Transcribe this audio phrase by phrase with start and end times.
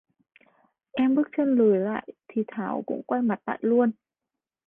[0.93, 3.91] Em bước chân lùi lại thì thảo cũng quay mặt lại luôn